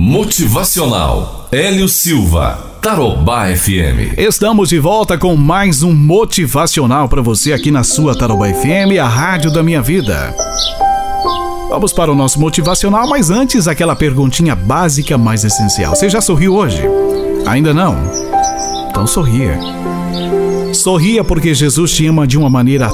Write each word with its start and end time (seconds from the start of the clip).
Motivacional 0.00 1.48
Hélio 1.50 1.88
Silva, 1.88 2.56
Tarobá 2.80 3.48
FM. 3.48 4.16
Estamos 4.16 4.68
de 4.68 4.78
volta 4.78 5.18
com 5.18 5.34
mais 5.34 5.82
um 5.82 5.92
motivacional 5.92 7.08
para 7.08 7.20
você 7.20 7.52
aqui 7.52 7.72
na 7.72 7.82
sua 7.82 8.16
Tarobá 8.16 8.46
FM, 8.46 8.96
a 9.02 9.08
rádio 9.08 9.52
da 9.52 9.60
minha 9.60 9.82
vida. 9.82 10.32
Vamos 11.68 11.92
para 11.92 12.12
o 12.12 12.14
nosso 12.14 12.40
motivacional, 12.40 13.08
mas 13.08 13.28
antes 13.28 13.66
aquela 13.66 13.96
perguntinha 13.96 14.54
básica 14.54 15.18
mais 15.18 15.42
essencial. 15.42 15.96
Você 15.96 16.08
já 16.08 16.20
sorriu 16.20 16.54
hoje? 16.54 16.80
Ainda 17.44 17.74
não? 17.74 17.96
Então 18.88 19.04
sorria. 19.04 19.58
Sorria 20.72 21.24
porque 21.24 21.52
Jesus 21.52 21.90
te 21.90 22.06
ama 22.06 22.24
de 22.24 22.38
uma 22.38 22.48
maneira 22.48 22.88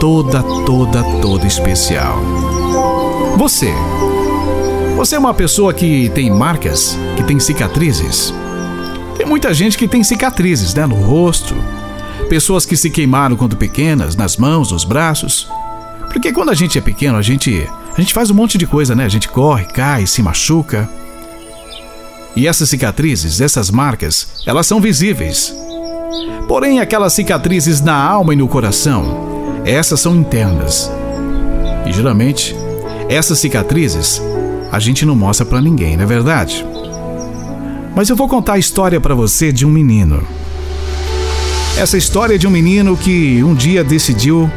toda, 0.00 0.42
toda, 0.64 1.02
toda 1.20 1.46
especial. 1.46 2.18
Você 3.36 3.70
você 4.96 5.14
é 5.14 5.18
uma 5.18 5.34
pessoa 5.34 5.74
que 5.74 6.08
tem 6.14 6.30
marcas, 6.30 6.96
que 7.18 7.22
tem 7.22 7.38
cicatrizes? 7.38 8.32
Tem 9.18 9.26
muita 9.26 9.52
gente 9.52 9.76
que 9.76 9.86
tem 9.86 10.02
cicatrizes, 10.02 10.72
né, 10.72 10.86
no 10.86 10.94
rosto. 10.94 11.54
Pessoas 12.30 12.64
que 12.64 12.78
se 12.78 12.88
queimaram 12.88 13.36
quando 13.36 13.58
pequenas, 13.58 14.16
nas 14.16 14.38
mãos, 14.38 14.72
nos 14.72 14.84
braços. 14.84 15.48
Porque 16.10 16.32
quando 16.32 16.48
a 16.48 16.54
gente 16.54 16.78
é 16.78 16.80
pequeno, 16.80 17.18
a 17.18 17.22
gente 17.22 17.68
a 17.94 18.00
gente 18.00 18.14
faz 18.14 18.30
um 18.30 18.34
monte 18.34 18.56
de 18.56 18.66
coisa, 18.66 18.94
né? 18.94 19.04
A 19.04 19.08
gente 19.08 19.28
corre, 19.28 19.66
cai, 19.66 20.06
se 20.06 20.22
machuca. 20.22 20.88
E 22.34 22.46
essas 22.46 22.70
cicatrizes, 22.70 23.42
essas 23.42 23.70
marcas, 23.70 24.42
elas 24.46 24.66
são 24.66 24.80
visíveis. 24.80 25.54
Porém, 26.48 26.80
aquelas 26.80 27.12
cicatrizes 27.12 27.82
na 27.82 27.94
alma 27.94 28.32
e 28.32 28.36
no 28.36 28.48
coração, 28.48 29.60
essas 29.64 30.00
são 30.00 30.16
internas. 30.16 30.90
E 31.86 31.92
geralmente, 31.92 32.56
essas 33.08 33.38
cicatrizes 33.38 34.22
a 34.70 34.78
gente 34.78 35.04
não 35.04 35.14
mostra 35.14 35.46
para 35.46 35.60
ninguém, 35.60 35.96
não 35.96 36.04
é 36.04 36.06
verdade? 36.06 36.64
Mas 37.94 38.08
eu 38.08 38.16
vou 38.16 38.28
contar 38.28 38.54
a 38.54 38.58
história 38.58 39.00
para 39.00 39.14
você 39.14 39.50
de 39.52 39.64
um 39.64 39.70
menino. 39.70 40.22
Essa 41.78 41.96
história 41.96 42.34
é 42.34 42.38
de 42.38 42.46
um 42.46 42.50
menino 42.50 42.96
que 42.96 43.42
um 43.42 43.54
dia 43.54 43.84
decidiu 43.84 44.50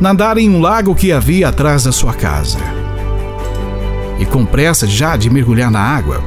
nadar 0.00 0.38
em 0.38 0.48
um 0.48 0.60
lago 0.60 0.94
que 0.94 1.12
havia 1.12 1.48
atrás 1.48 1.84
da 1.84 1.92
sua 1.92 2.12
casa. 2.12 2.58
E 4.18 4.26
com 4.26 4.44
pressa 4.44 4.86
já 4.86 5.16
de 5.16 5.28
mergulhar 5.28 5.70
na 5.70 5.80
água, 5.80 6.22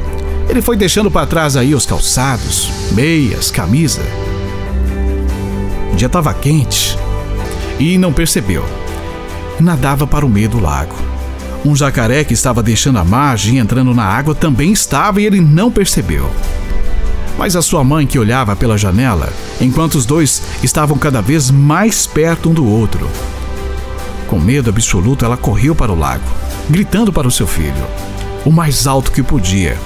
ele 0.49 0.61
foi 0.61 0.77
deixando 0.77 1.11
para 1.11 1.27
trás 1.27 1.55
aí 1.55 1.73
os 1.73 1.85
calçados, 1.85 2.69
meias, 2.91 3.51
camisa. 3.51 4.01
O 5.91 5.95
dia 5.95 6.07
estava 6.07 6.33
quente 6.33 6.97
e 7.79 7.97
não 7.97 8.13
percebeu. 8.13 8.63
Nadava 9.59 10.05
para 10.05 10.25
o 10.25 10.29
meio 10.29 10.49
do 10.49 10.59
lago. 10.59 11.06
Um 11.67 11.75
jacaré 11.75 12.23
que 12.23 12.33
estava 12.33 12.63
deixando 12.63 12.97
a 12.97 13.03
margem 13.03 13.55
e 13.55 13.59
entrando 13.59 13.93
na 13.93 14.05
água 14.05 14.33
também 14.33 14.71
estava 14.71 15.19
e 15.19 15.25
ele 15.25 15.41
não 15.41 15.69
percebeu. 15.69 16.31
Mas 17.37 17.57
a 17.57 17.61
sua 17.61 17.83
mãe, 17.83 18.07
que 18.07 18.17
olhava 18.17 18.55
pela 18.55 18.77
janela, 18.77 19.33
enquanto 19.59 19.95
os 19.95 20.05
dois 20.05 20.41
estavam 20.63 20.97
cada 20.97 21.21
vez 21.21 21.51
mais 21.51 22.07
perto 22.07 22.49
um 22.49 22.53
do 22.53 22.65
outro. 22.65 23.09
Com 24.27 24.39
medo 24.39 24.69
absoluto, 24.69 25.25
ela 25.25 25.35
correu 25.35 25.75
para 25.75 25.91
o 25.91 25.99
lago, 25.99 26.23
gritando 26.69 27.11
para 27.11 27.27
o 27.27 27.31
seu 27.31 27.45
filho, 27.45 27.85
o 28.45 28.49
mais 28.49 28.87
alto 28.87 29.11
que 29.11 29.21
podia. 29.21 29.77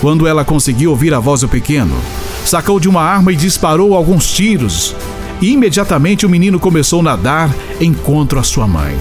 Quando 0.00 0.28
ela 0.28 0.44
conseguiu 0.44 0.90
ouvir 0.90 1.12
a 1.12 1.18
voz 1.18 1.40
do 1.40 1.48
pequeno, 1.48 1.96
sacou 2.44 2.78
de 2.78 2.88
uma 2.88 3.02
arma 3.02 3.32
e 3.32 3.36
disparou 3.36 3.96
alguns 3.96 4.30
tiros. 4.30 4.94
E 5.42 5.50
imediatamente 5.50 6.24
o 6.24 6.30
menino 6.30 6.60
começou 6.60 7.00
a 7.00 7.02
nadar 7.02 7.50
encontro 7.80 8.38
a 8.38 8.44
sua 8.44 8.68
mãe. 8.68 8.96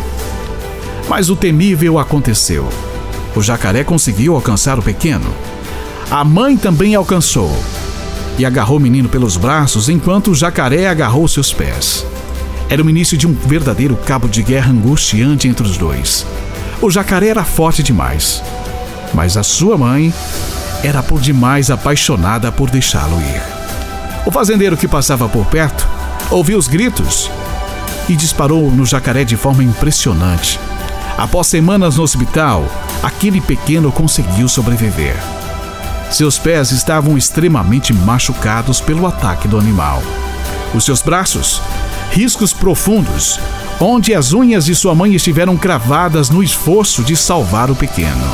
Mas 1.15 1.29
o 1.29 1.35
temível 1.35 1.99
aconteceu. 1.99 2.67
O 3.35 3.41
jacaré 3.43 3.83
conseguiu 3.83 4.33
alcançar 4.33 4.79
o 4.79 4.81
pequeno. 4.81 5.31
A 6.09 6.23
mãe 6.23 6.57
também 6.57 6.95
alcançou 6.95 7.55
e 8.35 8.43
agarrou 8.43 8.77
o 8.77 8.79
menino 8.79 9.07
pelos 9.07 9.37
braços 9.37 9.89
enquanto 9.89 10.31
o 10.31 10.33
jacaré 10.33 10.87
agarrou 10.87 11.27
seus 11.27 11.53
pés. 11.53 12.03
Era 12.67 12.81
o 12.81 12.89
início 12.89 13.15
de 13.15 13.27
um 13.27 13.31
verdadeiro 13.31 13.95
cabo 13.95 14.27
de 14.27 14.41
guerra 14.41 14.71
angustiante 14.71 15.47
entre 15.47 15.63
os 15.63 15.77
dois. 15.77 16.25
O 16.81 16.89
jacaré 16.89 17.27
era 17.27 17.43
forte 17.43 17.83
demais, 17.83 18.41
mas 19.13 19.37
a 19.37 19.43
sua 19.43 19.77
mãe 19.77 20.11
era 20.83 21.03
por 21.03 21.21
demais 21.21 21.69
apaixonada 21.69 22.51
por 22.51 22.71
deixá-lo 22.71 23.21
ir. 23.21 23.43
O 24.25 24.31
fazendeiro 24.31 24.75
que 24.75 24.87
passava 24.87 25.29
por 25.29 25.45
perto 25.45 25.87
ouviu 26.31 26.57
os 26.57 26.67
gritos 26.67 27.29
e 28.09 28.15
disparou 28.15 28.71
no 28.71 28.83
jacaré 28.83 29.23
de 29.23 29.37
forma 29.37 29.63
impressionante. 29.63 30.59
Após 31.17 31.47
semanas 31.47 31.97
no 31.97 32.03
hospital, 32.03 32.65
aquele 33.01 33.39
pequeno 33.39 33.91
conseguiu 33.91 34.47
sobreviver. 34.49 35.15
Seus 36.09 36.37
pés 36.37 36.71
estavam 36.71 37.17
extremamente 37.17 37.93
machucados 37.93 38.81
pelo 38.81 39.05
ataque 39.05 39.47
do 39.47 39.57
animal. 39.57 40.01
Os 40.73 40.83
seus 40.83 41.01
braços, 41.01 41.61
riscos 42.11 42.51
profundos, 42.51 43.39
onde 43.79 44.13
as 44.13 44.33
unhas 44.33 44.65
de 44.65 44.75
sua 44.75 44.95
mãe 44.95 45.13
estiveram 45.13 45.55
cravadas 45.55 46.29
no 46.29 46.41
esforço 46.41 47.03
de 47.03 47.15
salvar 47.15 47.69
o 47.69 47.75
pequeno. 47.75 48.25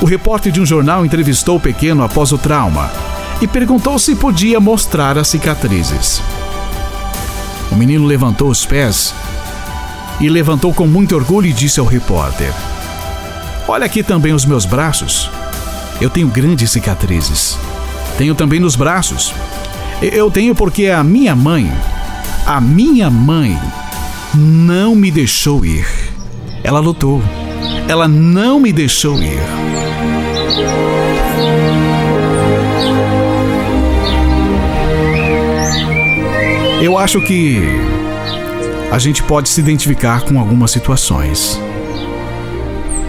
O 0.00 0.06
repórter 0.06 0.52
de 0.52 0.60
um 0.60 0.66
jornal 0.66 1.04
entrevistou 1.04 1.56
o 1.56 1.60
pequeno 1.60 2.02
após 2.02 2.32
o 2.32 2.38
trauma 2.38 2.90
e 3.40 3.46
perguntou 3.46 3.98
se 3.98 4.14
podia 4.14 4.60
mostrar 4.60 5.16
as 5.16 5.28
cicatrizes. 5.28 6.22
O 7.70 7.76
menino 7.76 8.06
levantou 8.06 8.48
os 8.48 8.64
pés 8.64 9.14
e 10.20 10.28
levantou 10.28 10.74
com 10.74 10.86
muito 10.86 11.14
orgulho 11.14 11.46
e 11.46 11.52
disse 11.52 11.80
ao 11.80 11.86
repórter: 11.86 12.52
Olha 13.66 13.86
aqui 13.86 14.02
também 14.02 14.32
os 14.32 14.44
meus 14.44 14.64
braços. 14.64 15.30
Eu 16.00 16.08
tenho 16.08 16.28
grandes 16.28 16.70
cicatrizes. 16.70 17.58
Tenho 18.16 18.34
também 18.34 18.60
nos 18.60 18.76
braços. 18.76 19.32
Eu 20.00 20.30
tenho 20.30 20.54
porque 20.54 20.86
a 20.86 21.02
minha 21.02 21.34
mãe, 21.34 21.70
a 22.46 22.60
minha 22.60 23.10
mãe, 23.10 23.58
não 24.34 24.94
me 24.94 25.10
deixou 25.10 25.64
ir. 25.64 25.86
Ela 26.62 26.80
lutou. 26.80 27.22
Ela 27.88 28.06
não 28.06 28.60
me 28.60 28.72
deixou 28.72 29.20
ir. 29.22 29.38
Eu 36.80 36.96
acho 36.96 37.20
que 37.20 37.60
a 38.90 38.98
gente 38.98 39.22
pode 39.22 39.48
se 39.48 39.60
identificar 39.60 40.22
com 40.22 40.38
algumas 40.38 40.70
situações. 40.70 41.60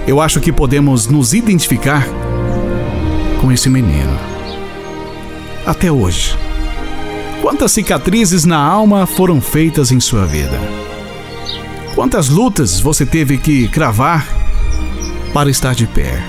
Eu 0.05 0.19
acho 0.19 0.41
que 0.41 0.51
podemos 0.51 1.07
nos 1.07 1.33
identificar 1.33 2.05
com 3.39 3.51
esse 3.51 3.69
menino. 3.69 4.17
Até 5.65 5.91
hoje. 5.91 6.35
Quantas 7.41 7.71
cicatrizes 7.71 8.43
na 8.43 8.57
alma 8.57 9.05
foram 9.05 9.39
feitas 9.39 9.91
em 9.91 9.99
sua 9.99 10.25
vida? 10.25 10.59
Quantas 11.95 12.27
lutas 12.27 12.79
você 12.79 13.05
teve 13.05 13.37
que 13.37 13.67
cravar 13.69 14.27
para 15.33 15.49
estar 15.49 15.73
de 15.73 15.87
pé? 15.87 16.21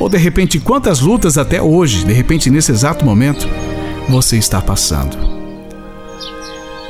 Ou 0.00 0.08
de 0.08 0.16
repente, 0.16 0.58
quantas 0.58 1.00
lutas 1.00 1.38
até 1.38 1.62
hoje, 1.62 2.04
de 2.04 2.12
repente 2.12 2.50
nesse 2.50 2.72
exato 2.72 3.04
momento, 3.04 3.48
você 4.08 4.36
está 4.36 4.60
passando? 4.60 5.37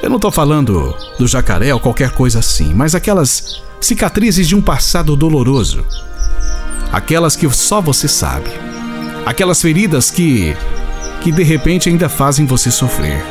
Eu 0.02 0.08
não 0.08 0.16
estou 0.16 0.30
falando 0.30 0.94
do 1.18 1.26
jacaré 1.26 1.74
ou 1.74 1.80
qualquer 1.80 2.10
coisa 2.10 2.38
assim, 2.38 2.72
mas 2.72 2.94
aquelas 2.94 3.62
cicatrizes 3.80 4.46
de 4.46 4.54
um 4.54 4.62
passado 4.62 5.16
doloroso. 5.16 5.84
Aquelas 6.92 7.34
que 7.36 7.48
só 7.50 7.80
você 7.80 8.06
sabe. 8.06 8.50
Aquelas 9.26 9.60
feridas 9.60 10.10
que 10.10 10.56
que 11.20 11.32
de 11.32 11.42
repente 11.42 11.88
ainda 11.88 12.08
fazem 12.08 12.46
você 12.46 12.70
sofrer. 12.70 13.24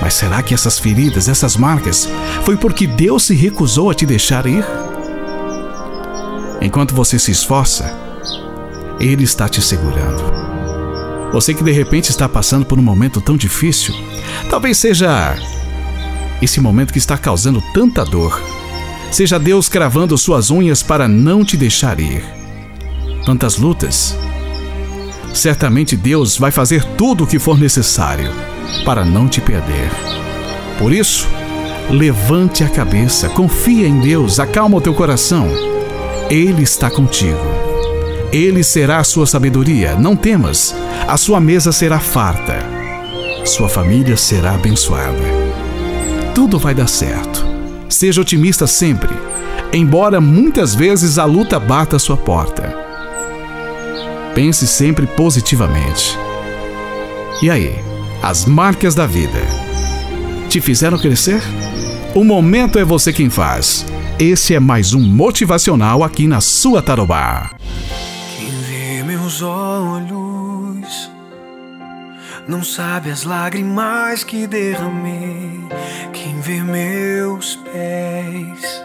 Mas 0.00 0.14
será 0.14 0.42
que 0.42 0.54
essas 0.54 0.78
feridas, 0.78 1.28
essas 1.28 1.56
marcas, 1.56 2.08
foi 2.44 2.56
porque 2.56 2.86
Deus 2.86 3.24
se 3.24 3.34
recusou 3.34 3.90
a 3.90 3.94
te 3.94 4.06
deixar 4.06 4.46
ir? 4.46 4.64
Enquanto 6.62 6.94
você 6.94 7.18
se 7.18 7.30
esforça, 7.30 7.94
Ele 8.98 9.24
está 9.24 9.48
te 9.48 9.60
segurando. 9.60 10.59
Você 11.32 11.54
que 11.54 11.62
de 11.62 11.70
repente 11.70 12.10
está 12.10 12.28
passando 12.28 12.66
por 12.66 12.78
um 12.78 12.82
momento 12.82 13.20
tão 13.20 13.36
difícil, 13.36 13.94
talvez 14.48 14.78
seja 14.78 15.36
esse 16.42 16.60
momento 16.60 16.92
que 16.92 16.98
está 16.98 17.16
causando 17.16 17.62
tanta 17.72 18.04
dor. 18.04 18.40
Seja 19.12 19.38
Deus 19.38 19.68
cravando 19.68 20.16
suas 20.18 20.50
unhas 20.50 20.82
para 20.82 21.06
não 21.06 21.44
te 21.44 21.56
deixar 21.56 22.00
ir. 22.00 22.24
Tantas 23.24 23.56
lutas. 23.56 24.16
Certamente 25.32 25.96
Deus 25.96 26.36
vai 26.36 26.50
fazer 26.50 26.84
tudo 26.96 27.24
o 27.24 27.26
que 27.26 27.38
for 27.38 27.58
necessário 27.58 28.32
para 28.84 29.04
não 29.04 29.28
te 29.28 29.40
perder. 29.40 29.90
Por 30.78 30.92
isso, 30.92 31.28
levante 31.90 32.64
a 32.64 32.68
cabeça, 32.68 33.28
confia 33.28 33.86
em 33.86 34.00
Deus, 34.00 34.40
acalma 34.40 34.78
o 34.78 34.80
teu 34.80 34.94
coração. 34.94 35.48
Ele 36.28 36.62
está 36.62 36.90
contigo. 36.90 37.59
Ele 38.32 38.62
será 38.62 38.98
a 38.98 39.04
sua 39.04 39.26
sabedoria, 39.26 39.96
não 39.96 40.14
temas. 40.14 40.72
A 41.08 41.16
sua 41.16 41.40
mesa 41.40 41.72
será 41.72 41.98
farta. 41.98 42.64
Sua 43.44 43.68
família 43.68 44.16
será 44.16 44.54
abençoada. 44.54 45.18
Tudo 46.32 46.56
vai 46.56 46.72
dar 46.72 46.86
certo. 46.86 47.44
Seja 47.88 48.20
otimista 48.20 48.68
sempre, 48.68 49.10
embora 49.72 50.20
muitas 50.20 50.76
vezes 50.76 51.18
a 51.18 51.24
luta 51.24 51.58
bata 51.58 51.96
a 51.96 51.98
sua 51.98 52.16
porta. 52.16 52.72
Pense 54.32 54.64
sempre 54.64 55.08
positivamente. 55.08 56.16
E 57.42 57.50
aí, 57.50 57.74
as 58.22 58.44
marcas 58.44 58.94
da 58.94 59.06
vida 59.06 59.40
te 60.48 60.60
fizeram 60.60 60.98
crescer? 60.98 61.42
O 62.14 62.22
momento 62.22 62.78
é 62.78 62.84
você 62.84 63.12
quem 63.12 63.28
faz. 63.28 63.84
Esse 64.20 64.54
é 64.54 64.60
mais 64.60 64.94
um 64.94 65.00
motivacional 65.00 66.04
aqui 66.04 66.28
na 66.28 66.40
sua 66.40 66.80
Tarobá. 66.80 67.59
Meus 69.30 69.42
olhos 69.42 71.10
não 72.48 72.64
sabe 72.64 73.12
as 73.12 73.22
lágrimas 73.22 74.24
que 74.24 74.44
derramei. 74.44 75.68
Quem 76.12 76.40
vê 76.40 76.60
meus 76.60 77.54
pés 77.54 78.84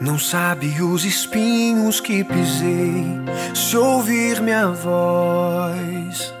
não 0.00 0.18
sabe 0.18 0.82
os 0.82 1.04
espinhos 1.04 2.00
que 2.00 2.24
pisei. 2.24 3.06
Se 3.54 3.76
ouvir 3.76 4.42
minha 4.42 4.72
voz 4.72 6.34